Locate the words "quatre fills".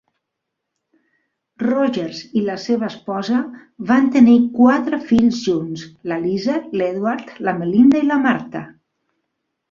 4.55-5.41